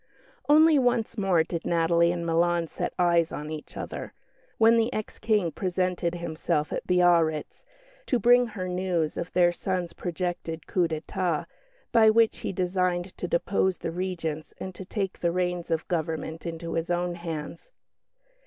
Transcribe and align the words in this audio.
Only 0.49 0.79
once 0.79 1.15
more 1.15 1.43
did 1.43 1.63
Natalie 1.63 2.11
and 2.11 2.25
Milan 2.25 2.65
set 2.65 2.91
eyes 2.97 3.31
on 3.31 3.51
each 3.51 3.77
other 3.77 4.13
when 4.57 4.75
the 4.75 4.91
ex 4.91 5.19
King 5.19 5.51
presented 5.51 6.15
himself 6.15 6.73
at 6.73 6.87
Biarritz, 6.87 7.63
to 8.07 8.17
bring 8.17 8.47
her 8.47 8.67
news 8.67 9.15
of 9.15 9.31
their 9.33 9.51
son's 9.51 9.93
projected 9.93 10.65
coup 10.65 10.87
d'état, 10.87 11.45
by 11.91 12.09
which 12.09 12.39
he 12.39 12.51
designed 12.51 13.15
to 13.19 13.27
depose 13.27 13.77
the 13.77 13.91
Regents 13.91 14.55
and 14.59 14.73
to 14.73 14.85
take 14.85 15.19
the 15.19 15.31
reins 15.31 15.69
of 15.69 15.87
government 15.87 16.47
into 16.47 16.73
his 16.73 16.89
own 16.89 17.13
hands. 17.13 17.69